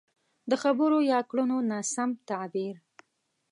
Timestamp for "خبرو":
0.63-0.99